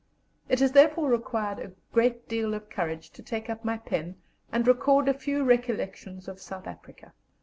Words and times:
It 0.49 0.61
has 0.61 0.71
therefore 0.71 1.09
required 1.11 1.59
a 1.59 1.73
great 1.93 2.27
deal 2.27 2.55
of 2.55 2.71
courage 2.71 3.11
to 3.11 3.21
take 3.21 3.51
up 3.51 3.63
my 3.63 3.77
pen 3.77 4.15
and 4.51 4.65
record 4.67 5.07
a 5.07 5.13
few 5.13 5.43
recollections 5.43 6.27
of 6.27 6.41
South 6.41 6.65
Africa. 6.65 7.13